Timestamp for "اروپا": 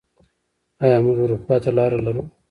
1.21-1.55